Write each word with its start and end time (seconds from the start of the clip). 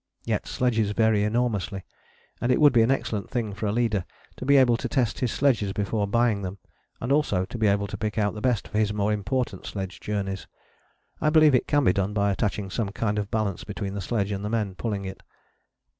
Yet 0.25 0.47
sledges 0.47 0.93
vary 0.93 1.23
enormously, 1.23 1.83
and 2.41 2.51
it 2.51 2.59
would 2.59 2.73
be 2.73 2.81
an 2.81 2.89
excellent 2.89 3.29
thing 3.29 3.53
for 3.53 3.67
a 3.67 3.71
leader 3.71 4.03
to 4.37 4.47
be 4.47 4.57
able 4.57 4.75
to 4.77 4.89
test 4.89 5.19
his 5.19 5.31
sledges 5.31 5.73
before 5.73 6.07
buying 6.07 6.41
them, 6.41 6.57
and 6.99 7.11
also 7.11 7.45
to 7.45 7.57
be 7.59 7.67
able 7.67 7.85
to 7.85 7.97
pick 7.99 8.17
out 8.17 8.33
the 8.33 8.41
best 8.41 8.67
for 8.67 8.79
his 8.79 8.91
more 8.91 9.13
important 9.13 9.67
sledge 9.67 9.99
journeys. 9.99 10.47
I 11.21 11.29
believe 11.29 11.53
it 11.53 11.67
can 11.67 11.83
be 11.83 11.93
done 11.93 12.15
by 12.15 12.31
attaching 12.31 12.71
some 12.71 12.89
kind 12.89 13.19
of 13.19 13.29
balance 13.29 13.63
between 13.63 13.93
the 13.93 14.01
sledge 14.01 14.31
and 14.31 14.43
the 14.43 14.49
men 14.49 14.73
pulling 14.73 15.05
it. 15.05 15.21